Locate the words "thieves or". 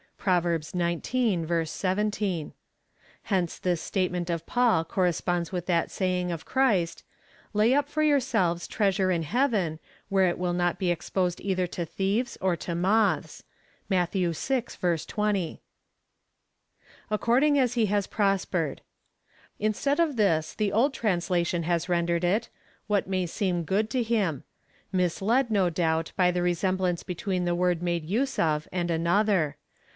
11.85-12.55